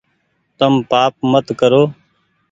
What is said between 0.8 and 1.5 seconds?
پآپ مت